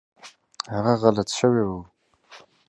He 0.67 0.75
was 0.83 1.03
mistaken. 1.15 1.85